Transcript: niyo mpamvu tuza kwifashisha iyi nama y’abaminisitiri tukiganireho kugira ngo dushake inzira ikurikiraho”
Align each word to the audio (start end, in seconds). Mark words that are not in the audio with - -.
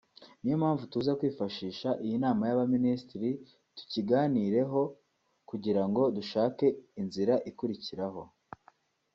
niyo 0.41 0.57
mpamvu 0.63 0.83
tuza 0.93 1.17
kwifashisha 1.19 1.89
iyi 2.05 2.15
nama 2.25 2.43
y’abaminisitiri 2.49 3.29
tukiganireho 3.77 4.81
kugira 5.49 5.83
ngo 5.89 6.01
dushake 6.17 6.67
inzira 7.01 7.35
ikurikiraho” 7.49 8.21